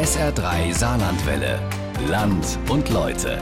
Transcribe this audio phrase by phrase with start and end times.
[0.00, 1.60] SR3 Saarlandwelle.
[2.08, 3.38] Land und Leute.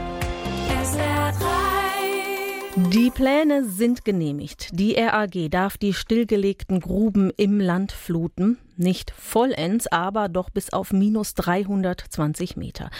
[2.90, 4.70] Die Pläne sind genehmigt.
[4.72, 8.58] Die RAG darf die stillgelegten Gruben im Land fluten.
[8.76, 12.90] Nicht vollends, aber doch bis auf minus 320 Meter.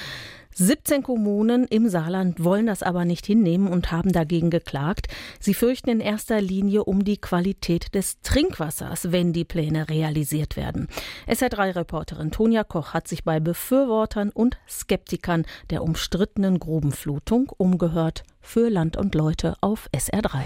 [0.60, 5.06] 17 Kommunen im Saarland wollen das aber nicht hinnehmen und haben dagegen geklagt.
[5.38, 10.88] Sie fürchten in erster Linie um die Qualität des Trinkwassers, wenn die Pläne realisiert werden.
[11.28, 18.96] SR3-Reporterin Tonja Koch hat sich bei Befürwortern und Skeptikern der umstrittenen Grubenflutung umgehört für Land
[18.96, 20.40] und Leute auf SR3.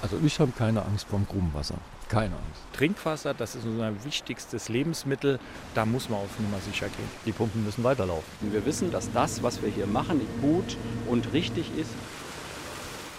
[0.00, 1.76] Also ich habe keine Angst vor dem Grubenwasser.
[2.12, 2.60] Keine Angst.
[2.74, 5.40] Trinkwasser, das ist unser wichtigstes Lebensmittel.
[5.74, 7.08] Da muss man auf Nummer sicher gehen.
[7.24, 8.52] Die Pumpen müssen weiterlaufen.
[8.52, 10.76] Wir wissen, dass das, was wir hier machen, gut
[11.08, 11.88] und richtig ist.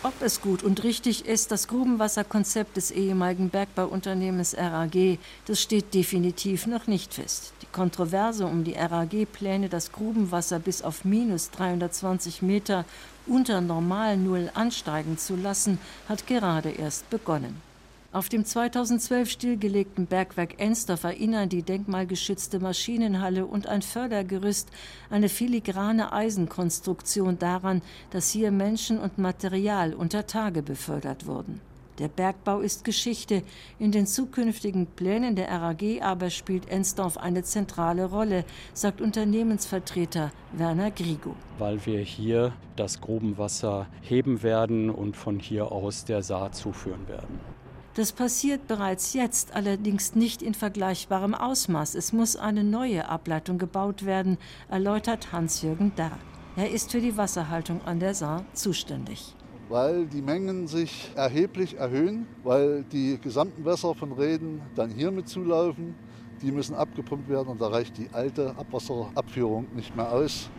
[0.03, 6.67] Ob es gut und richtig ist, das Grubenwasserkonzept des ehemaligen Bergbauunternehmens RAG, das steht definitiv
[6.67, 7.53] noch nicht fest.
[7.63, 12.85] Die Kontroverse um die RAG-Pläne, das Grubenwasser bis auf minus 320 Meter
[13.25, 17.72] unter normal Null ansteigen zu lassen, hat gerade erst begonnen.
[18.13, 24.69] Auf dem 2012 stillgelegten Bergwerk Ensdorf erinnern die denkmalgeschützte Maschinenhalle und ein Fördergerüst,
[25.09, 31.59] eine filigrane Eisenkonstruktion daran, dass hier Menschen und Material unter Tage befördert wurden.
[31.97, 33.41] Der Bergbau ist Geschichte.
[33.79, 40.91] In den zukünftigen Plänen der RAG aber spielt Ensdorf eine zentrale Rolle, sagt Unternehmensvertreter Werner
[40.91, 41.35] Grigo.
[41.57, 47.39] Weil wir hier das Grubenwasser heben werden und von hier aus der Saar zuführen werden.
[47.95, 51.93] Das passiert bereits jetzt, allerdings nicht in vergleichbarem Ausmaß.
[51.93, 56.17] Es muss eine neue Ableitung gebaut werden, erläutert Hans-Jürgen Darr.
[56.55, 59.35] Er ist für die Wasserhaltung an der Saar zuständig.
[59.69, 65.29] Weil die Mengen sich erheblich erhöhen, weil die gesamten Wässer von Reden dann hier mit
[65.29, 65.93] zulaufen.
[66.41, 70.49] Die müssen abgepumpt werden und da reicht die alte Abwasserabführung nicht mehr aus.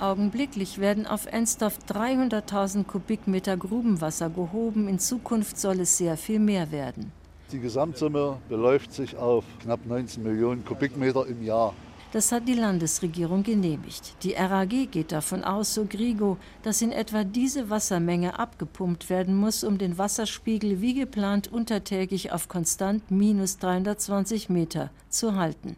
[0.00, 4.88] Augenblicklich werden auf Ensdorf 300.000 Kubikmeter Grubenwasser gehoben.
[4.88, 7.12] In Zukunft soll es sehr viel mehr werden.
[7.52, 11.74] Die Gesamtsumme beläuft sich auf knapp 19 Millionen Kubikmeter im Jahr.
[12.12, 14.14] Das hat die Landesregierung genehmigt.
[14.24, 19.62] Die RAG geht davon aus, so Grigo, dass in etwa diese Wassermenge abgepumpt werden muss,
[19.62, 25.76] um den Wasserspiegel wie geplant untertägig auf konstant minus 320 Meter zu halten.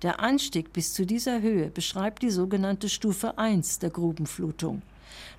[0.00, 4.80] Der Anstieg bis zu dieser Höhe beschreibt die sogenannte Stufe 1 der Grubenflutung.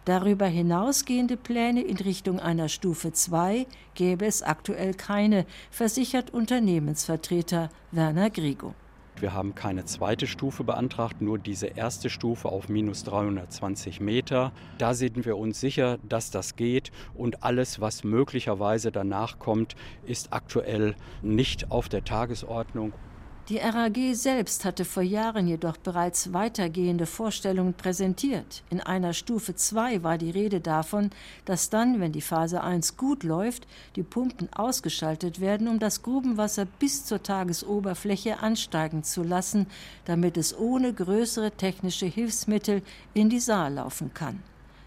[0.05, 3.65] Darüber hinausgehende Pläne in Richtung einer Stufe 2
[3.95, 8.75] gäbe es aktuell keine, versichert Unternehmensvertreter Werner Grigo.
[9.19, 14.51] Wir haben keine zweite Stufe beantragt, nur diese erste Stufe auf minus 320 Meter.
[14.77, 20.33] Da sind wir uns sicher, dass das geht und alles, was möglicherweise danach kommt, ist
[20.33, 22.93] aktuell nicht auf der Tagesordnung.
[23.49, 28.61] Die RAG selbst hatte vor Jahren jedoch bereits weitergehende Vorstellungen präsentiert.
[28.69, 31.11] In einer Stufe 2 war die Rede davon,
[31.45, 33.65] dass dann, wenn die Phase 1 gut läuft,
[33.95, 39.67] die Pumpen ausgeschaltet werden, um das Grubenwasser bis zur Tagesoberfläche ansteigen zu lassen,
[40.03, 42.81] damit es ohne größere technische Hilfsmittel
[43.13, 44.43] in die Saar laufen kann.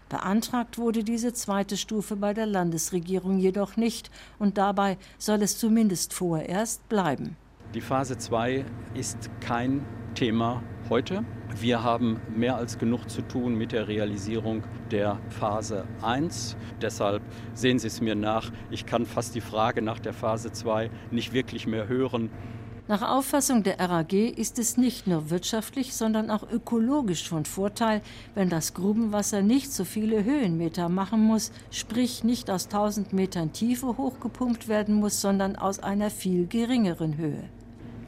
[0.07, 6.13] Beantragt wurde diese zweite Stufe bei der Landesregierung jedoch nicht, und dabei soll es zumindest
[6.13, 7.37] vorerst bleiben.
[7.73, 8.65] Die Phase 2
[8.95, 11.23] ist kein Thema heute.
[11.57, 16.57] Wir haben mehr als genug zu tun mit der Realisierung der Phase 1.
[16.81, 17.21] Deshalb
[17.53, 18.51] sehen Sie es mir nach.
[18.71, 22.29] Ich kann fast die Frage nach der Phase 2 nicht wirklich mehr hören.
[22.89, 28.01] Nach Auffassung der RAG ist es nicht nur wirtschaftlich, sondern auch ökologisch von Vorteil,
[28.35, 33.95] wenn das Grubenwasser nicht so viele Höhenmeter machen muss, sprich nicht aus 1000 Metern Tiefe
[33.97, 37.49] hochgepumpt werden muss, sondern aus einer viel geringeren Höhe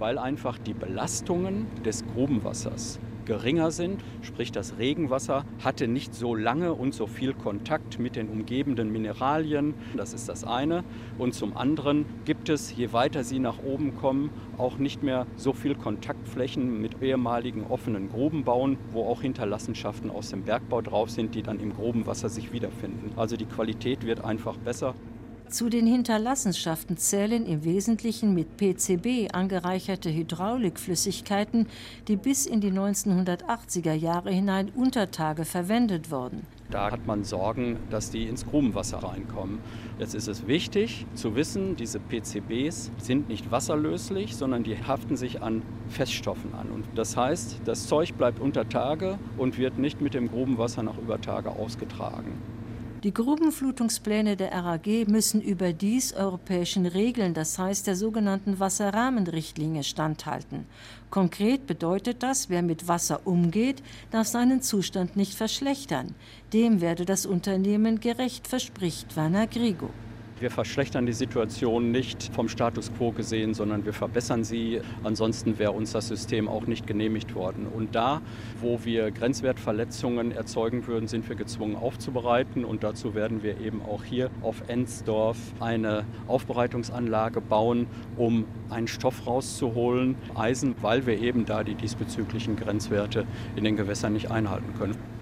[0.04, 6.74] weil einfach die Belastungen des Grubenwassers geringer sind, sprich das Regenwasser hatte nicht so lange
[6.74, 10.84] und so viel Kontakt mit den umgebenden Mineralien, das ist das eine.
[11.18, 15.54] Und zum anderen gibt es, je weiter sie nach oben kommen, auch nicht mehr so
[15.54, 21.44] viel Kontaktflächen mit ehemaligen offenen Grubenbauen, wo auch Hinterlassenschaften aus dem Bergbau drauf sind, die
[21.44, 23.14] dann im Grubenwasser sich wiederfinden.
[23.16, 24.96] Also die Qualität wird einfach besser.
[25.54, 31.68] Zu den Hinterlassenschaften zählen im Wesentlichen mit PCB angereicherte Hydraulikflüssigkeiten,
[32.08, 36.48] die bis in die 1980er Jahre hinein unter Tage verwendet wurden.
[36.72, 39.60] Da hat man Sorgen, dass die ins Grubenwasser reinkommen.
[40.00, 45.44] Jetzt ist es wichtig zu wissen, diese PCBs sind nicht wasserlöslich, sondern die haften sich
[45.44, 46.72] an Feststoffen an.
[46.72, 50.98] Und das heißt, das Zeug bleibt unter Tage und wird nicht mit dem Grubenwasser nach
[50.98, 52.42] über Tage ausgetragen.
[53.04, 60.66] Die Grubenflutungspläne der RAG müssen überdies europäischen Regeln, das heißt der sogenannten Wasserrahmenrichtlinie, standhalten.
[61.10, 66.16] Konkret bedeutet das, wer mit Wasser umgeht, darf seinen Zustand nicht verschlechtern.
[66.54, 69.90] Dem werde das Unternehmen gerecht, verspricht Werner Grigo.
[70.44, 74.82] Wir verschlechtern die Situation nicht vom Status quo gesehen, sondern wir verbessern sie.
[75.02, 77.66] Ansonsten wäre uns das System auch nicht genehmigt worden.
[77.66, 78.22] Und da,
[78.60, 82.66] wo wir Grenzwertverletzungen erzeugen würden, sind wir gezwungen aufzubereiten.
[82.66, 87.88] Und dazu werden wir eben auch hier auf Ensdorf eine Aufbereitungsanlage bauen,
[88.18, 93.26] um einen Stoff rauszuholen, Eisen, weil wir eben da die diesbezüglichen Grenzwerte
[93.56, 95.13] in den Gewässern nicht einhalten können.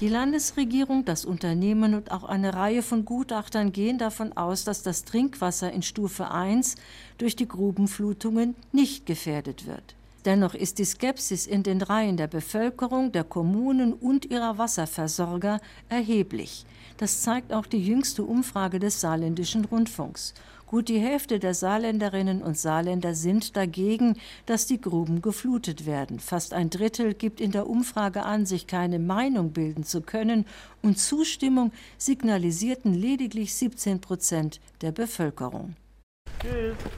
[0.00, 5.04] Die Landesregierung, das Unternehmen und auch eine Reihe von Gutachtern gehen davon aus, dass das
[5.04, 6.76] Trinkwasser in Stufe 1
[7.18, 9.96] durch die Grubenflutungen nicht gefährdet wird.
[10.24, 16.64] Dennoch ist die Skepsis in den Reihen der Bevölkerung, der Kommunen und ihrer Wasserversorger erheblich.
[16.98, 20.32] Das zeigt auch die jüngste Umfrage des Saarländischen Rundfunks.
[20.68, 26.20] Gut die Hälfte der Saarländerinnen und Saarländer sind dagegen, dass die Gruben geflutet werden.
[26.20, 30.44] Fast ein Drittel gibt in der Umfrage an, sich keine Meinung bilden zu können,
[30.82, 35.74] und Zustimmung signalisierten lediglich 17 Prozent der Bevölkerung.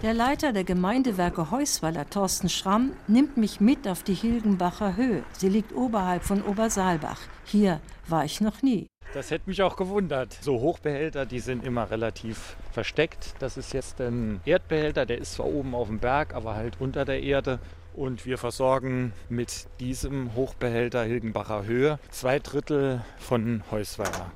[0.03, 5.23] Der Leiter der Gemeindewerke Heusweiler, Thorsten Schramm, nimmt mich mit auf die Hilgenbacher Höhe.
[5.39, 7.21] Sie liegt oberhalb von Obersaalbach.
[7.45, 8.89] Hier war ich noch nie.
[9.13, 10.39] Das hätte mich auch gewundert.
[10.41, 13.35] So Hochbehälter, die sind immer relativ versteckt.
[13.41, 17.05] Das ist jetzt ein Erdbehälter, der ist zwar oben auf dem Berg, aber halt unter
[17.05, 17.59] der Erde.
[17.93, 24.31] Und wir versorgen mit diesem Hochbehälter Hilgenbacher Höhe zwei Drittel von Heusweiler.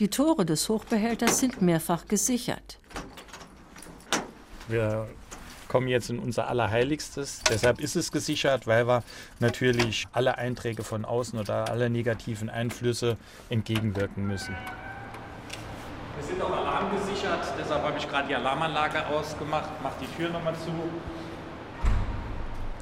[0.00, 2.80] Die Tore des Hochbehälters sind mehrfach gesichert.
[4.66, 5.06] Wir
[5.68, 7.42] kommen jetzt in unser Allerheiligstes.
[7.48, 9.02] Deshalb ist es gesichert, weil wir
[9.40, 13.16] natürlich alle Einträge von außen oder alle negativen Einflüsse
[13.48, 14.54] entgegenwirken müssen.
[16.16, 19.70] Wir sind auch alarmgesichert, deshalb habe ich gerade die Alarmanlage ausgemacht.
[19.82, 20.70] Mach die Tür nochmal zu.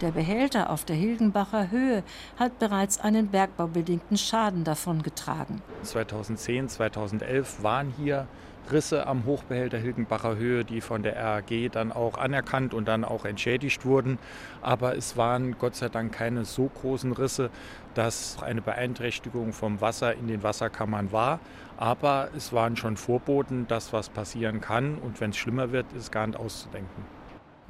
[0.01, 2.03] Der Behälter auf der Hilgenbacher Höhe
[2.39, 5.61] hat bereits einen bergbaubedingten Schaden davongetragen.
[5.83, 8.27] 2010, 2011 waren hier
[8.71, 13.25] Risse am Hochbehälter Hilgenbacher Höhe, die von der RAG dann auch anerkannt und dann auch
[13.25, 14.19] entschädigt wurden.
[14.63, 17.51] Aber es waren Gott sei Dank keine so großen Risse,
[17.95, 21.41] dass eine Beeinträchtigung vom Wasser in den Wasserkammern war.
[21.77, 24.99] Aber es waren schon Vorboten, dass was passieren kann.
[24.99, 27.20] Und wenn es schlimmer wird, ist gar nicht auszudenken.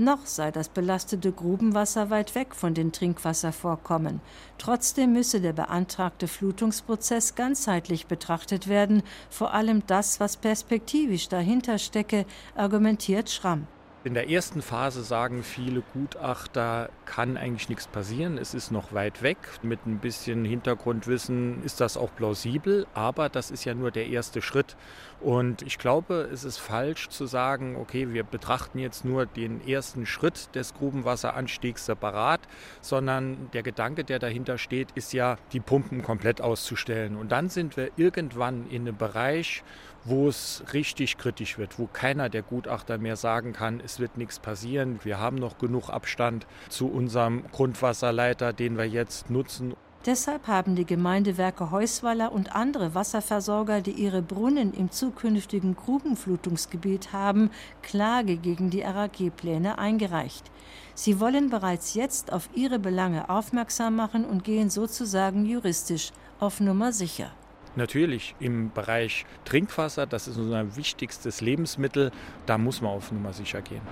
[0.01, 4.23] Noch sei das belastete Grubenwasser weit weg von den Trinkwasservorkommen.
[4.57, 12.25] Trotzdem müsse der beantragte Flutungsprozess ganzheitlich betrachtet werden, vor allem das, was perspektivisch dahinter stecke,
[12.55, 13.67] argumentiert Schramm.
[14.03, 19.21] In der ersten Phase sagen viele Gutachter, kann eigentlich nichts passieren, es ist noch weit
[19.21, 19.37] weg.
[19.61, 24.41] Mit ein bisschen Hintergrundwissen ist das auch plausibel, aber das ist ja nur der erste
[24.41, 24.75] Schritt.
[25.21, 30.07] Und ich glaube, es ist falsch zu sagen, okay, wir betrachten jetzt nur den ersten
[30.07, 32.41] Schritt des Grubenwasseranstiegs separat,
[32.81, 37.17] sondern der Gedanke, der dahinter steht, ist ja, die Pumpen komplett auszustellen.
[37.17, 39.63] Und dann sind wir irgendwann in einem Bereich,
[40.05, 44.39] wo es richtig kritisch wird, wo keiner der Gutachter mehr sagen kann, es wird nichts
[44.39, 49.75] passieren, wir haben noch genug Abstand zu unserem Grundwasserleiter, den wir jetzt nutzen.
[50.07, 57.51] Deshalb haben die Gemeindewerke Heusweiler und andere Wasserversorger, die ihre Brunnen im zukünftigen Grubenflutungsgebiet haben,
[57.83, 60.51] Klage gegen die RAG-Pläne eingereicht.
[60.95, 66.93] Sie wollen bereits jetzt auf ihre Belange aufmerksam machen und gehen sozusagen juristisch auf Nummer
[66.93, 67.31] sicher.
[67.77, 72.11] Natürlich im Bereich Trinkwasser, das ist unser wichtigstes Lebensmittel,
[72.47, 73.83] da muss man auf Nummer sicher gehen.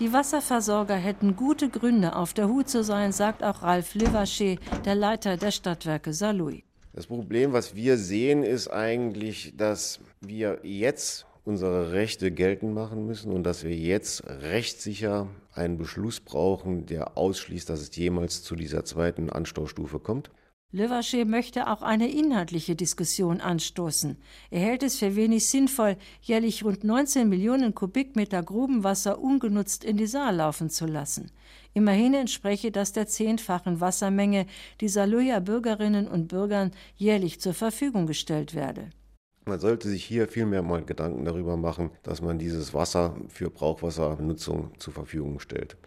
[0.00, 4.94] Die Wasserversorger hätten gute Gründe, auf der Hut zu sein, sagt auch Ralf Levaché, der
[4.94, 6.62] Leiter der Stadtwerke Saarlouis.
[6.92, 13.32] Das Problem, was wir sehen, ist eigentlich, dass wir jetzt unsere Rechte geltend machen müssen
[13.32, 18.84] und dass wir jetzt rechtssicher einen Beschluss brauchen, der ausschließt, dass es jemals zu dieser
[18.84, 20.30] zweiten Anstaustufe kommt.
[20.70, 24.18] Levaché möchte auch eine inhaltliche Diskussion anstoßen.
[24.50, 30.06] Er hält es für wenig sinnvoll, jährlich rund 19 Millionen Kubikmeter Grubenwasser ungenutzt in die
[30.06, 31.30] Saar laufen zu lassen.
[31.72, 34.44] Immerhin entspreche das der zehnfachen Wassermenge,
[34.82, 38.90] die Saarlouier Bürgerinnen und Bürgern jährlich zur Verfügung gestellt werde.
[39.46, 44.72] Man sollte sich hier vielmehr mal Gedanken darüber machen, dass man dieses Wasser für Brauchwassernutzung
[44.78, 45.78] zur Verfügung stellt.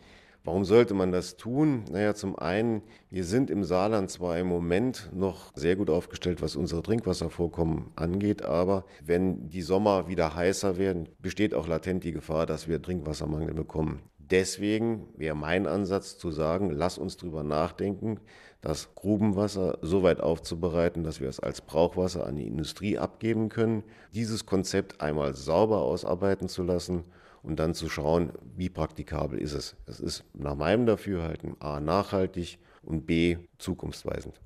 [0.44, 1.84] Warum sollte man das tun?
[1.92, 2.82] Naja, zum einen,
[3.12, 8.44] wir sind im Saarland zwar im Moment noch sehr gut aufgestellt, was unsere Trinkwasservorkommen angeht,
[8.44, 13.54] aber wenn die Sommer wieder heißer werden, besteht auch latent die Gefahr, dass wir Trinkwassermangel
[13.54, 14.02] bekommen.
[14.18, 18.20] deswegen wäre mein Ansatz zu sagen, lass uns drüber nachdenken,
[18.62, 23.84] das Grubenwasser so weit aufzubereiten, dass wir es als Brauchwasser an die Industrie abgeben können,
[24.14, 27.04] dieses Konzept einmal sauber ausarbeiten zu lassen
[27.44, 29.76] und dann zu schauen, wie praktikabel ist es.
[29.86, 34.40] Es ist nach meinem Dafürhalten a nachhaltig und b zukunftsweisend.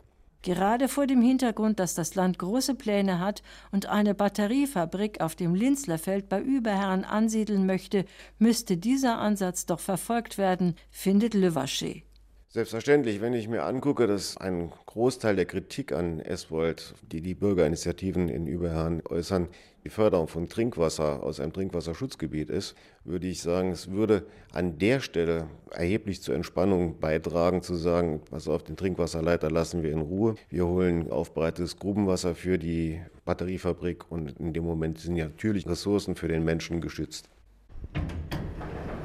[0.46, 5.56] Gerade vor dem Hintergrund, dass das Land große Pläne hat und eine Batteriefabrik auf dem
[5.56, 8.06] Linzlerfeld bei Überherren ansiedeln möchte,
[8.38, 12.04] müsste dieser Ansatz doch verfolgt werden, findet Levaché.
[12.50, 18.30] Selbstverständlich, wenn ich mir angucke, dass ein Großteil der Kritik an Eswold, die die Bürgerinitiativen
[18.30, 19.50] in Überherrn äußern,
[19.86, 25.00] die Förderung von Trinkwasser aus einem Trinkwasserschutzgebiet ist, würde ich sagen, es würde an der
[25.00, 30.36] Stelle erheblich zur Entspannung beitragen, zu sagen, pass auf, den Trinkwasserleiter lassen wir in Ruhe.
[30.50, 36.28] Wir holen aufbereitetes Grubenwasser für die Batteriefabrik und in dem Moment sind natürlich Ressourcen für
[36.28, 37.30] den Menschen geschützt.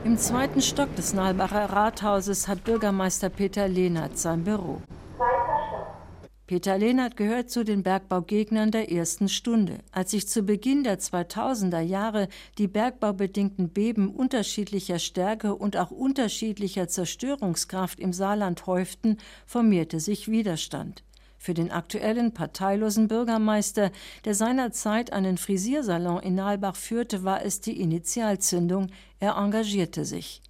[0.02, 4.80] Im zweiten Stock des Nalbacher Rathauses hat Bürgermeister Peter Lehnert sein Büro.
[6.50, 9.78] Peter Lehnert gehört zu den Bergbaugegnern der ersten Stunde.
[9.92, 12.26] Als sich zu Beginn der 2000er Jahre
[12.58, 21.04] die bergbaubedingten Beben unterschiedlicher Stärke und auch unterschiedlicher Zerstörungskraft im Saarland häuften, formierte sich Widerstand.
[21.38, 23.92] Für den aktuellen parteilosen Bürgermeister,
[24.24, 28.88] der seinerzeit einen Frisiersalon in Nalbach führte, war es die Initialzündung.
[29.20, 30.42] Er engagierte sich.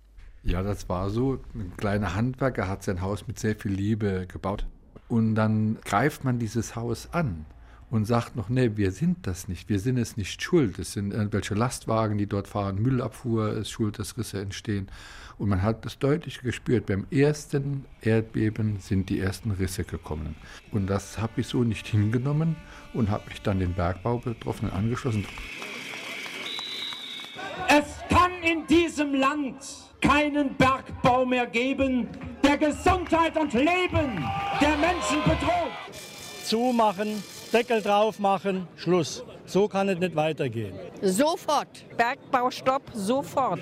[0.44, 1.40] Ja, das war so.
[1.54, 4.64] Ein kleiner Handwerker hat sein Haus mit sehr viel Liebe gebaut.
[5.10, 7.44] Und dann greift man dieses Haus an
[7.90, 10.78] und sagt noch, nee, wir sind das nicht, wir sind es nicht schuld.
[10.78, 14.88] Es sind irgendwelche Lastwagen, die dort fahren, Müllabfuhr ist schuld, dass Risse entstehen.
[15.36, 20.36] Und man hat das deutlich gespürt, beim ersten Erdbeben sind die ersten Risse gekommen.
[20.70, 22.54] Und das habe ich so nicht hingenommen
[22.94, 25.26] und habe mich dann den Bergbaubetroffenen angeschlossen.
[27.68, 29.56] Es kann in diesem Land
[30.00, 32.06] keinen Bergbau mehr geben,
[32.50, 34.24] der Gesundheit und Leben
[34.60, 35.70] der Menschen bedroht.
[36.44, 39.22] Zumachen, Deckel drauf machen, Schluss.
[39.46, 40.74] So kann es nicht weitergehen.
[41.00, 41.84] Sofort.
[41.96, 43.60] Bergbaustopp, sofort.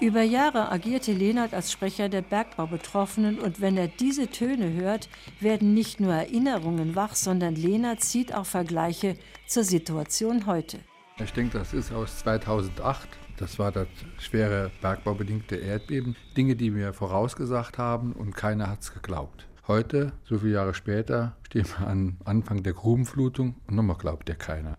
[0.00, 5.08] Über Jahre agierte Lehnert als Sprecher der Bergbaubetroffenen und wenn er diese Töne hört,
[5.38, 10.80] werden nicht nur Erinnerungen wach, sondern Lehnert zieht auch Vergleiche zur Situation heute.
[11.22, 13.19] Ich denke, das ist aus 2008.
[13.40, 16.14] Das war das schwere bergbaubedingte Erdbeben.
[16.36, 19.46] Dinge, die wir vorausgesagt haben und keiner hat es geglaubt.
[19.66, 24.34] Heute, so viele Jahre später, stehen wir am Anfang der Grubenflutung und nochmal glaubt ja
[24.34, 24.76] keiner.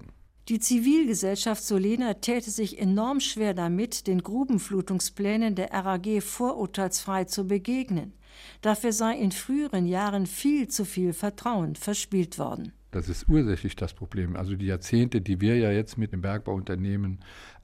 [0.48, 8.14] Die Zivilgesellschaft Solena täte sich enorm schwer damit, den Grubenflutungsplänen der RAG vorurteilsfrei zu begegnen.
[8.62, 12.74] Dafür sei in früheren Jahren viel zu viel Vertrauen verspielt worden.
[12.92, 14.36] Das ist ursächlich das Problem.
[14.36, 17.20] Also die Jahrzehnte, die wir ja jetzt mit dem Bergbauunternehmen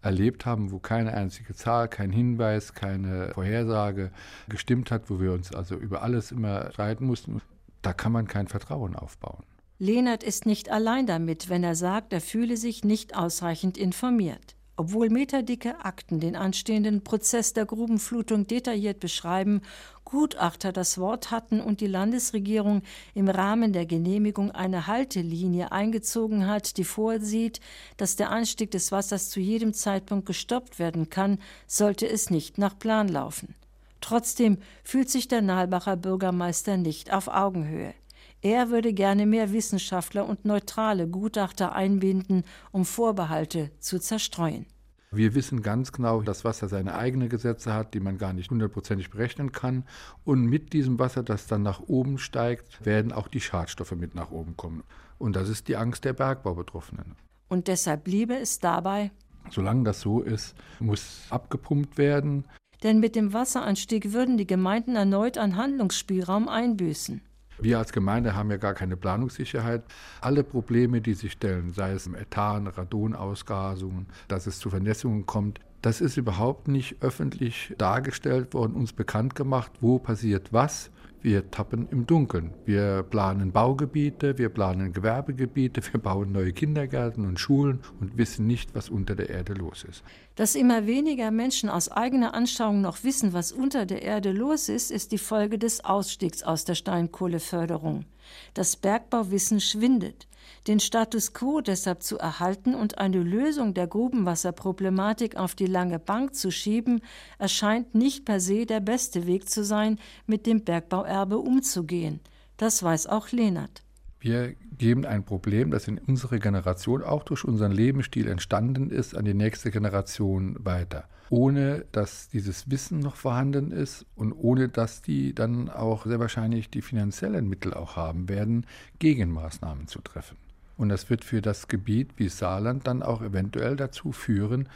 [0.07, 4.11] erlebt haben, wo keine einzige Zahl, kein Hinweis, keine Vorhersage
[4.47, 7.41] gestimmt hat, wo wir uns also über alles immer streiten mussten,
[7.81, 9.43] da kann man kein Vertrauen aufbauen.
[9.79, 14.56] Lehnert ist nicht allein damit, wenn er sagt, er fühle sich nicht ausreichend informiert.
[14.79, 19.61] Obwohl meterdicke Akten den anstehenden Prozess der Grubenflutung detailliert beschreiben,
[20.05, 22.83] Gutachter das Wort hatten und die Landesregierung
[23.15, 27.59] im Rahmen der Genehmigung eine Haltelinie eingezogen hat, die vorsieht,
[27.97, 32.77] dass der Anstieg des Wassers zu jedem Zeitpunkt gestoppt werden kann, sollte es nicht nach
[32.77, 33.55] Plan laufen.
[33.99, 37.95] Trotzdem fühlt sich der Nalbacher Bürgermeister nicht auf Augenhöhe.
[38.41, 44.67] Er würde gerne mehr Wissenschaftler und neutrale Gutachter einbinden, um Vorbehalte zu zerstreuen.
[45.09, 49.09] Wir wissen ganz genau, dass Wasser seine eigenen Gesetze hat, die man gar nicht hundertprozentig
[49.09, 49.85] berechnen kann.
[50.25, 54.31] Und mit diesem Wasser, das dann nach oben steigt, werden auch die Schadstoffe mit nach
[54.31, 54.83] oben kommen.
[55.17, 57.15] Und das ist die Angst der Bergbaubetroffenen.
[57.47, 59.11] Und deshalb bliebe es dabei.
[59.49, 62.45] Solange das so ist, muss abgepumpt werden.
[62.83, 67.21] Denn mit dem Wasseranstieg würden die Gemeinden erneut an Handlungsspielraum einbüßen.
[67.59, 69.83] Wir als Gemeinde haben ja gar keine Planungssicherheit.
[70.21, 76.01] Alle Probleme, die sich stellen, sei es Ethan, Radonausgasungen, dass es zu Vernässungen kommt, das
[76.01, 80.91] ist überhaupt nicht öffentlich dargestellt worden, uns bekannt gemacht, wo passiert was.
[81.21, 82.53] Wir tappen im Dunkeln.
[82.65, 88.75] Wir planen Baugebiete, wir planen Gewerbegebiete, wir bauen neue Kindergärten und Schulen und wissen nicht,
[88.75, 90.03] was unter der Erde los ist.
[90.35, 94.91] Dass immer weniger Menschen aus eigener Anschauung noch wissen, was unter der Erde los ist,
[94.91, 98.05] ist die Folge des Ausstiegs aus der Steinkohleförderung.
[98.53, 100.27] Das Bergbauwissen schwindet.
[100.67, 106.35] Den Status quo deshalb zu erhalten und eine Lösung der Grubenwasserproblematik auf die lange Bank
[106.35, 107.01] zu schieben,
[107.37, 112.19] erscheint nicht per se der beste Weg zu sein, mit dem Bergbauerbe umzugehen.
[112.57, 113.83] Das weiß auch Lehnert.
[114.19, 119.25] Wir geben ein Problem, das in unserer Generation auch durch unseren Lebensstil entstanden ist, an
[119.25, 121.07] die nächste Generation weiter.
[121.29, 126.69] Ohne dass dieses Wissen noch vorhanden ist und ohne dass die dann auch sehr wahrscheinlich
[126.69, 128.65] die finanziellen Mittel auch haben werden,
[128.99, 130.37] Gegenmaßnahmen zu treffen.
[130.77, 134.69] Und das wird für das Gebiet wie Saarland dann auch eventuell dazu führen,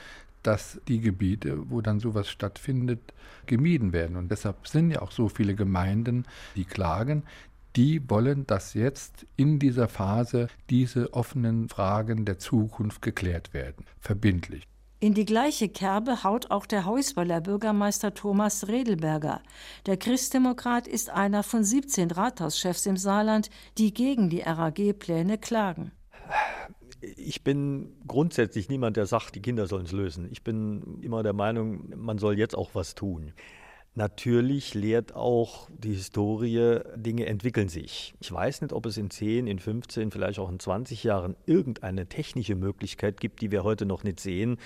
[0.44, 3.14] dass die Gebiete, wo dann sowas stattfindet,
[3.46, 4.16] gemieden werden.
[4.16, 7.24] Und deshalb sind ja auch so viele Gemeinden, die klagen,
[7.76, 14.68] die wollen, dass jetzt in dieser Phase diese offenen Fragen der Zukunft geklärt werden, verbindlich.
[15.04, 19.42] In die gleiche Kerbe haut auch der Heusweiler Bürgermeister Thomas Redelberger.
[19.88, 25.92] Der Christdemokrat ist einer von 17 Rathauschefs im Saarland, die gegen die RAG-Pläne klagen.
[27.02, 30.28] Ich bin grundsätzlich niemand, der sagt, die Kinder sollen es lösen.
[30.32, 33.34] Ich bin immer der Meinung, man soll jetzt auch was tun.
[33.94, 38.14] Natürlich lehrt auch die Historie, Dinge entwickeln sich.
[38.22, 42.08] Ich weiß nicht, ob es in 10, in 15, vielleicht auch in 20 Jahren irgendeine
[42.08, 44.60] technische Möglichkeit gibt, die wir heute noch nicht sehen,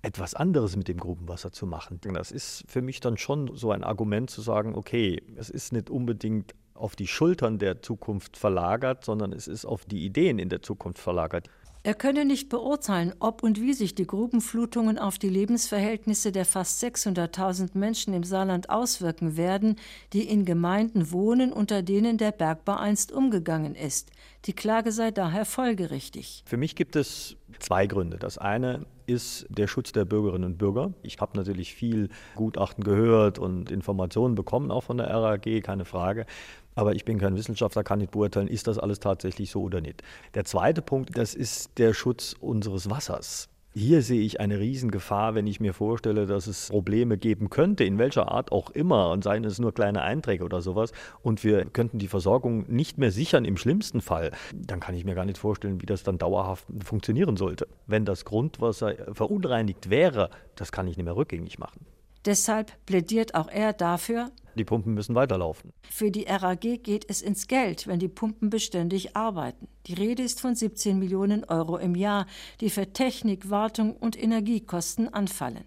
[0.00, 2.00] etwas anderes mit dem Grubenwasser zu machen.
[2.14, 5.90] Das ist für mich dann schon so ein Argument zu sagen, okay, es ist nicht
[5.90, 10.62] unbedingt auf die Schultern der Zukunft verlagert, sondern es ist auf die Ideen in der
[10.62, 11.50] Zukunft verlagert.
[11.82, 16.84] Er könne nicht beurteilen, ob und wie sich die Grubenflutungen auf die Lebensverhältnisse der fast
[16.84, 19.76] 600.000 Menschen im Saarland auswirken werden,
[20.12, 24.10] die in Gemeinden wohnen, unter denen der Bergbau einst umgegangen ist.
[24.44, 26.42] Die Klage sei daher folgerichtig.
[26.44, 28.18] Für mich gibt es zwei Gründe.
[28.18, 30.92] Das eine ist der Schutz der Bürgerinnen und Bürger.
[31.02, 36.26] Ich habe natürlich viel Gutachten gehört und Informationen bekommen, auch von der RAG, keine Frage.
[36.74, 40.02] Aber ich bin kein Wissenschaftler, kann nicht beurteilen, ist das alles tatsächlich so oder nicht.
[40.34, 43.48] Der zweite Punkt, das ist der Schutz unseres Wassers.
[43.72, 47.98] Hier sehe ich eine Riesengefahr, wenn ich mir vorstelle, dass es Probleme geben könnte, in
[47.98, 50.90] welcher Art auch immer, und seien es nur kleine Einträge oder sowas,
[51.22, 55.14] und wir könnten die Versorgung nicht mehr sichern im schlimmsten Fall, dann kann ich mir
[55.14, 57.68] gar nicht vorstellen, wie das dann dauerhaft funktionieren sollte.
[57.86, 61.86] Wenn das Grundwasser verunreinigt wäre, das kann ich nicht mehr rückgängig machen.
[62.24, 65.72] Deshalb plädiert auch er dafür, die Pumpen müssen weiterlaufen.
[65.88, 69.68] Für die RAG geht es ins Geld, wenn die Pumpen beständig arbeiten.
[69.86, 72.26] Die Rede ist von 17 Millionen Euro im Jahr,
[72.60, 75.64] die für Technik, Wartung und Energiekosten anfallen.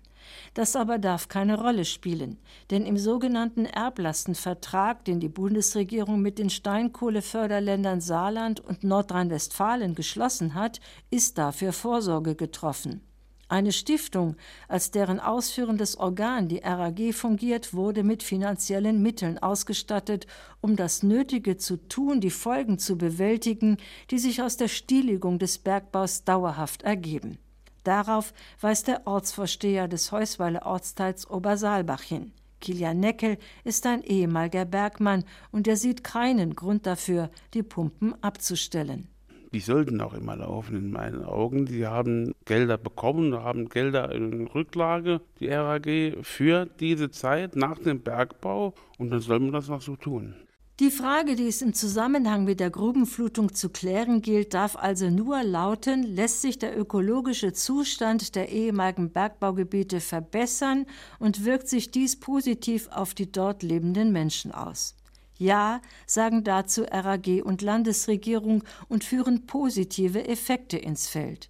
[0.54, 2.40] Das aber darf keine Rolle spielen,
[2.72, 10.80] denn im sogenannten Erblastenvertrag, den die Bundesregierung mit den Steinkohleförderländern Saarland und Nordrhein-Westfalen geschlossen hat,
[11.10, 13.02] ist dafür Vorsorge getroffen.
[13.50, 14.36] Eine Stiftung,
[14.68, 20.28] als deren ausführendes Organ die RAG fungiert, wurde mit finanziellen Mitteln ausgestattet,
[20.62, 23.78] um das Nötige zu tun, die Folgen zu bewältigen,
[24.12, 27.38] die sich aus der Stilllegung des Bergbaus dauerhaft ergeben.
[27.84, 32.32] Darauf weist der Ortsvorsteher des Heusweiler Ortsteils Obersaalbach hin.
[32.62, 39.13] Kilian Neckel ist ein ehemaliger Bergmann und er sieht keinen Grund dafür, die Pumpen abzustellen
[39.54, 41.66] die sollten auch immer laufen in meinen Augen.
[41.66, 45.88] Die haben Gelder bekommen, haben Gelder in Rücklage, die RAG,
[46.24, 50.36] für diese Zeit nach dem Bergbau und dann soll man das noch so tun.
[50.80, 55.44] Die Frage, die es im Zusammenhang mit der Grubenflutung zu klären gilt, darf also nur
[55.44, 60.88] lauten, lässt sich der ökologische Zustand der ehemaligen Bergbaugebiete verbessern
[61.20, 64.96] und wirkt sich dies positiv auf die dort lebenden Menschen aus?
[65.38, 71.50] Ja sagen dazu RAG und Landesregierung und führen positive Effekte ins Feld.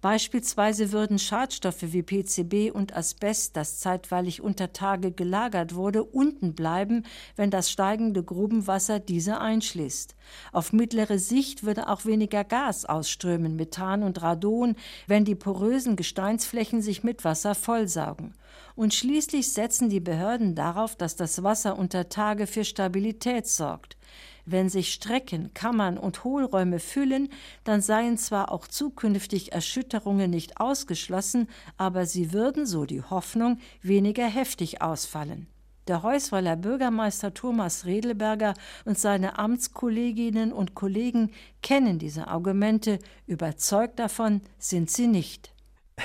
[0.00, 7.04] Beispielsweise würden Schadstoffe wie PCB und Asbest, das zeitweilig unter Tage gelagert wurde, unten bleiben,
[7.36, 10.14] wenn das steigende Grubenwasser diese einschließt.
[10.52, 16.80] Auf mittlere Sicht würde auch weniger Gas ausströmen, Methan und Radon, wenn die porösen Gesteinsflächen
[16.80, 18.34] sich mit Wasser vollsaugen.
[18.74, 23.98] Und schließlich setzen die Behörden darauf, dass das Wasser unter Tage für Stabilität sorgt.
[24.46, 27.28] Wenn sich Strecken, Kammern und Hohlräume füllen,
[27.64, 34.26] dann seien zwar auch zukünftig Erschütterungen nicht ausgeschlossen, aber sie würden, so die Hoffnung, weniger
[34.26, 35.46] heftig ausfallen.
[35.88, 44.42] Der Heusweiler Bürgermeister Thomas Redelberger und seine Amtskolleginnen und Kollegen kennen diese Argumente, überzeugt davon
[44.58, 45.52] sind sie nicht.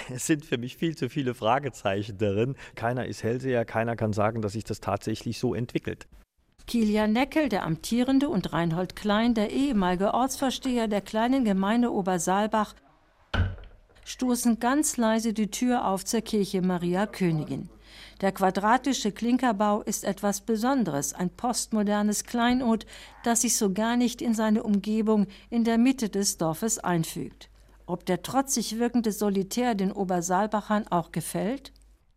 [0.09, 2.55] Es sind für mich viel zu viele Fragezeichen darin.
[2.75, 6.07] Keiner ist Hellseher, keiner kann sagen, dass sich das tatsächlich so entwickelt.
[6.67, 12.73] Kilian Neckel, der amtierende, und Reinhold Klein, der ehemalige Ortsvorsteher der kleinen Gemeinde Obersaalbach,
[14.03, 17.69] stoßen ganz leise die Tür auf zur Kirche Maria Königin.
[18.21, 22.85] Der quadratische Klinkerbau ist etwas Besonderes, ein postmodernes Kleinod,
[23.23, 27.49] das sich so gar nicht in seine Umgebung in der Mitte des Dorfes einfügt.
[27.85, 31.71] Ob der trotzig wirkende Solitär den Obersaalbachern auch gefällt?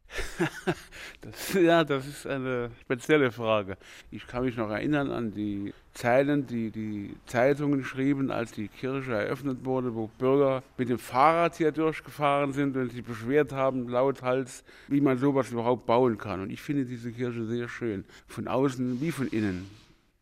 [1.21, 3.77] das, ja, das ist eine spezielle Frage.
[4.11, 9.13] Ich kann mich noch erinnern an die Zeilen, die die Zeitungen schrieben, als die Kirche
[9.13, 14.65] eröffnet wurde, wo Bürger mit dem Fahrrad hier durchgefahren sind und sich beschwert haben, lauthals,
[14.87, 16.41] wie man sowas überhaupt bauen kann.
[16.41, 19.69] Und ich finde diese Kirche sehr schön, von außen wie von innen.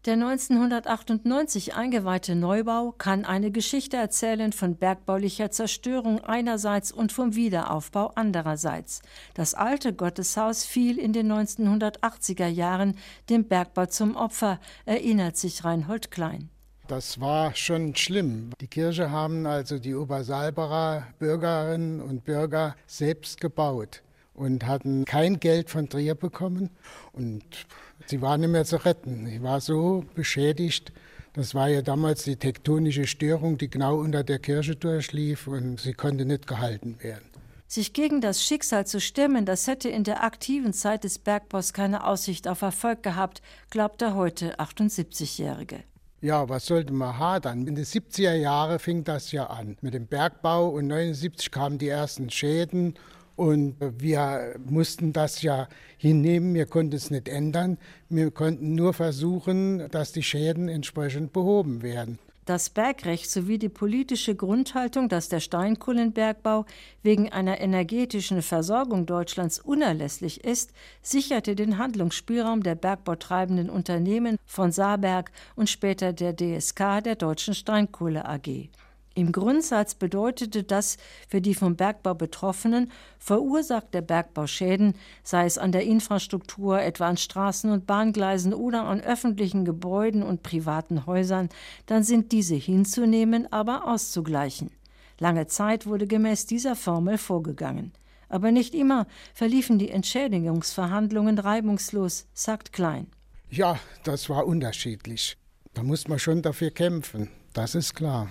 [0.07, 8.13] Der 1998 eingeweihte Neubau kann eine Geschichte erzählen von bergbaulicher Zerstörung einerseits und vom Wiederaufbau
[8.15, 9.03] andererseits.
[9.35, 12.97] Das alte Gotteshaus fiel in den 1980er Jahren
[13.31, 16.51] dem Bergbau zum Opfer, erinnert sich Reinhold Klein.
[16.87, 18.51] Das war schon schlimm.
[18.61, 25.71] Die Kirche haben also die Obersalberer Bürgerinnen und Bürger selbst gebaut und hatten kein Geld
[25.71, 26.71] von Trier bekommen.
[27.13, 27.67] Und
[28.07, 29.27] sie war nicht mehr zu retten.
[29.27, 30.93] Sie war so beschädigt.
[31.33, 35.93] Das war ja damals die tektonische Störung, die genau unter der Kirche durchlief und sie
[35.93, 37.29] konnte nicht gehalten werden.
[37.69, 42.07] Sich gegen das Schicksal zu stemmen, das hätte in der aktiven Zeit des Bergbaus keine
[42.07, 45.83] Aussicht auf Erfolg gehabt, glaubt der heute 78-Jährige.
[46.23, 47.67] Ja, was sollte man hadern?
[47.67, 51.89] In den 70er Jahren fing das ja an mit dem Bergbau und 79 kamen die
[51.89, 52.95] ersten Schäden
[53.37, 55.69] und wir mussten das ja
[55.99, 57.79] hinnehmen, wir konnten es nicht ändern.
[58.09, 62.19] Wir konnten nur versuchen, dass die Schäden entsprechend behoben werden.
[62.47, 66.65] Das Bergrecht sowie die politische Grundhaltung, dass der Steinkohlenbergbau
[67.03, 70.71] wegen einer energetischen Versorgung Deutschlands unerlässlich ist,
[71.03, 78.25] sicherte den Handlungsspielraum der bergbautreibenden Unternehmen von Saarberg und später der DSK der Deutschen Steinkohle
[78.25, 78.69] AG.
[79.17, 85.57] Im Grundsatz bedeutete das für die vom Bergbau Betroffenen, verursacht der Bergbau Schäden, sei es
[85.57, 91.49] an der Infrastruktur, etwa an Straßen und Bahngleisen oder an öffentlichen Gebäuden und privaten Häusern,
[91.87, 94.71] dann sind diese hinzunehmen, aber auszugleichen.
[95.19, 97.93] Lange Zeit wurde gemäß dieser Formel vorgegangen.
[98.29, 103.07] Aber nicht immer verliefen die Entschädigungsverhandlungen reibungslos, sagt Klein.
[103.49, 105.39] Ja, das war unterschiedlich.
[105.73, 108.29] Da muss man schon dafür kämpfen, das ist klar.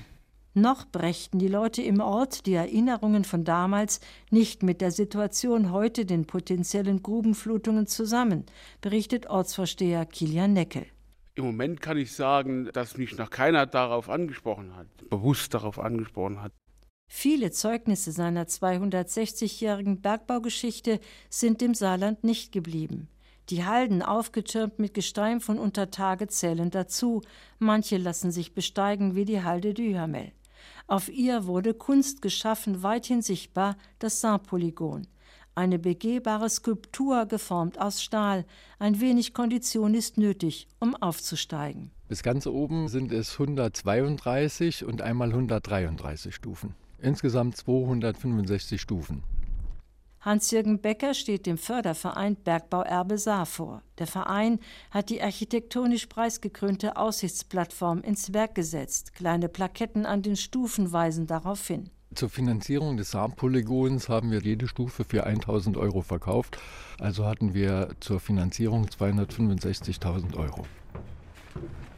[0.58, 4.00] Noch brächten die Leute im Ort die Erinnerungen von damals
[4.32, 8.46] nicht mit der Situation heute, den potenziellen Grubenflutungen zusammen,
[8.80, 10.86] berichtet Ortsvorsteher Kilian Neckel.
[11.34, 16.42] Im Moment kann ich sagen, dass mich noch keiner darauf angesprochen hat, bewusst darauf angesprochen
[16.42, 16.54] hat.
[17.12, 23.10] Viele Zeugnisse seiner 260-jährigen Bergbaugeschichte sind im Saarland nicht geblieben.
[23.50, 27.22] Die Halden, aufgetürmt mit Gestein von Untertage, zählen dazu.
[27.60, 30.32] Manche lassen sich besteigen wie die Halde Dühamel.
[30.88, 35.08] Auf ihr wurde Kunst geschaffen, weithin sichtbar das Saint-Polygon.
[35.58, 38.46] Eine begehbare Skulptur geformt aus Stahl.
[38.78, 41.92] Ein wenig Kondition ist nötig, um aufzusteigen.
[42.10, 46.76] Bis ganz oben sind es 132 und einmal 133 Stufen.
[47.02, 49.24] Insgesamt 265 Stufen.
[50.26, 53.84] Hans-Jürgen Becker steht dem Förderverein Bergbauerbe Saar vor.
[54.00, 54.60] Der Verein
[54.90, 59.14] hat die architektonisch preisgekrönte Aussichtsplattform ins Werk gesetzt.
[59.14, 61.92] Kleine Plaketten an den Stufen weisen darauf hin.
[62.16, 66.58] Zur Finanzierung des Saarpolygons haben wir jede Stufe für 1000 Euro verkauft.
[67.00, 70.66] Also hatten wir zur Finanzierung 265.000 Euro.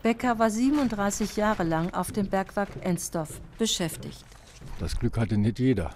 [0.03, 4.25] Becker war 37 Jahre lang auf dem Bergwerk Ensdorf beschäftigt.
[4.79, 5.95] Das Glück hatte nicht jeder.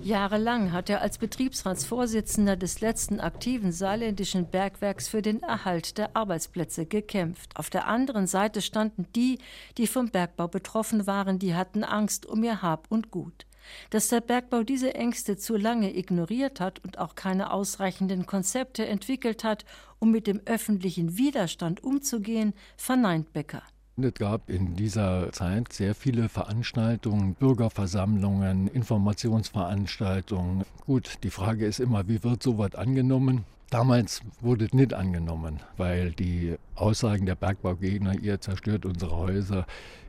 [0.00, 6.86] Jahrelang hat er als Betriebsratsvorsitzender des letzten aktiven saarländischen Bergwerks für den Erhalt der Arbeitsplätze
[6.86, 7.56] gekämpft.
[7.56, 9.38] Auf der anderen Seite standen die,
[9.78, 13.46] die vom Bergbau betroffen waren, die hatten Angst um ihr Hab und Gut.
[13.90, 19.44] Dass der Bergbau diese Ängste zu lange ignoriert hat und auch keine ausreichenden Konzepte entwickelt
[19.44, 19.64] hat,
[20.00, 23.62] um mit dem öffentlichen Widerstand umzugehen, verneint Becker.
[24.00, 30.64] Es gab in dieser Zeit sehr viele Veranstaltungen, Bürgerversammlungen, Informationsveranstaltungen.
[30.86, 33.44] Gut, die Frage ist immer, wie wird sowas angenommen?
[33.68, 39.66] Damals wurde es nicht angenommen, weil die Aussagen der Bergbaugegner, ihr zerstört unsere Häuser,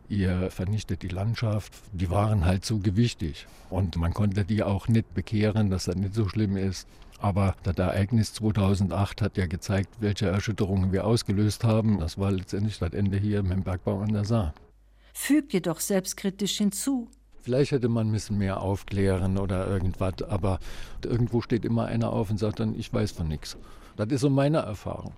[0.09, 3.47] ihr vernichtet die Landschaft, die waren halt so gewichtig.
[3.69, 6.87] Und man konnte die auch nicht bekehren, dass das nicht so schlimm ist.
[7.19, 11.99] Aber das Ereignis 2008 hat ja gezeigt, welche Erschütterungen wir ausgelöst haben.
[11.99, 14.53] Das war letztendlich das Ende hier mit dem Bergbau an der Saar.
[15.13, 17.09] Fügt jedoch selbstkritisch hinzu.
[17.41, 20.59] Vielleicht hätte man ein bisschen mehr aufklären oder irgendwas, aber
[21.03, 23.57] irgendwo steht immer einer auf und sagt dann, ich weiß von nichts.
[23.95, 25.13] Das ist so meine Erfahrung.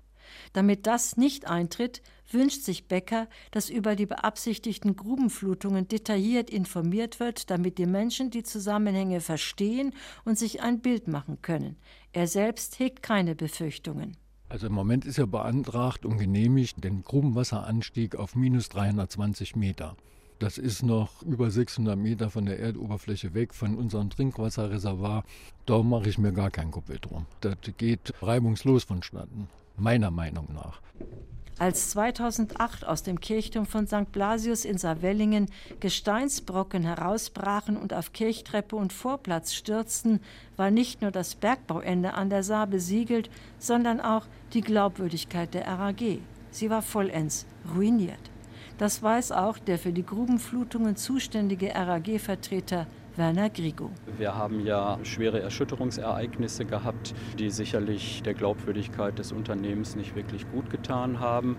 [0.52, 7.50] Damit das nicht eintritt, wünscht sich Becker, dass über die beabsichtigten Grubenflutungen detailliert informiert wird,
[7.50, 11.76] damit die Menschen die Zusammenhänge verstehen und sich ein Bild machen können.
[12.12, 14.16] Er selbst hegt keine Befürchtungen.
[14.48, 19.96] Also im Moment ist ja beantragt und genehmigt den Grubenwasseranstieg auf minus 320 Meter.
[20.38, 25.24] Das ist noch über 600 Meter von der Erdoberfläche weg, von unserem Trinkwasserreservoir.
[25.64, 27.24] Da mache ich mir gar kein Kuppel drum.
[27.40, 30.80] Das geht reibungslos vonstatten, meiner Meinung nach.
[31.58, 34.12] Als 2008 aus dem Kirchturm von St.
[34.12, 35.46] Blasius in Saarwellingen
[35.80, 40.20] Gesteinsbrocken herausbrachen und auf Kirchtreppe und Vorplatz stürzten,
[40.56, 46.20] war nicht nur das Bergbauende an der Saar besiegelt, sondern auch die Glaubwürdigkeit der RAG.
[46.50, 48.30] Sie war vollends ruiniert.
[48.76, 52.86] Das weiß auch der für die Grubenflutungen zuständige RAG-Vertreter
[53.16, 53.90] Werner Grigo.
[54.18, 60.70] Wir haben ja schwere Erschütterungsereignisse gehabt, die sicherlich der Glaubwürdigkeit des Unternehmens nicht wirklich gut
[60.70, 61.56] getan haben.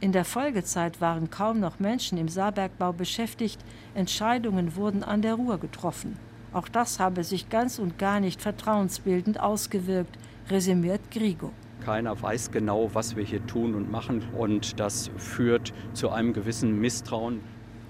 [0.00, 3.60] In der Folgezeit waren kaum noch Menschen im Saarbergbau beschäftigt,
[3.94, 6.16] Entscheidungen wurden an der Ruhr getroffen.
[6.52, 10.16] Auch das habe sich ganz und gar nicht vertrauensbildend ausgewirkt,
[10.48, 11.52] resümiert Grigo.
[11.84, 16.78] Keiner weiß genau, was wir hier tun und machen und das führt zu einem gewissen
[16.78, 17.40] Misstrauen.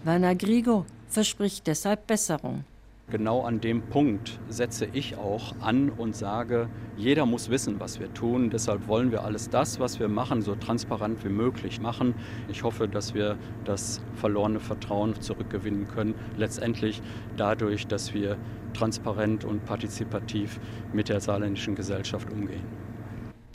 [0.04, 2.64] Werner Grigo verspricht deshalb Besserung.
[3.10, 8.14] Genau an dem Punkt setze ich auch an und sage, jeder muss wissen, was wir
[8.14, 8.50] tun.
[8.50, 12.14] Deshalb wollen wir alles das, was wir machen, so transparent wie möglich machen.
[12.48, 16.14] Ich hoffe, dass wir das verlorene Vertrauen zurückgewinnen können.
[16.36, 17.02] Letztendlich
[17.36, 18.36] dadurch, dass wir
[18.74, 20.60] transparent und partizipativ
[20.92, 22.64] mit der saarländischen Gesellschaft umgehen.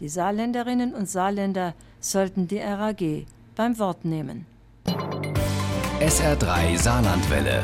[0.02, 4.46] Die Saarländerinnen und Saarländer sollten die RAG beim Wort nehmen.
[6.02, 7.64] SR3 Saarlandwelle.